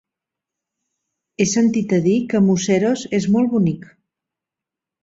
He 1.37 1.47
sentit 1.51 1.95
a 1.99 2.01
dir 2.09 2.17
que 2.33 2.43
Museros 2.49 3.05
és 3.21 3.31
molt 3.37 3.57
bonic. 3.57 3.89